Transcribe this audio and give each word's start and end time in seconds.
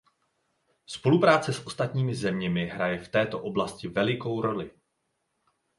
Spolupráce 0.87 1.53
s 1.53 1.65
ostatními 1.65 2.15
zeměmi 2.15 2.65
hraje 2.65 2.99
v 2.99 3.09
této 3.09 3.39
oblasti 3.43 3.87
velikou 3.87 4.41
roli. 4.41 4.71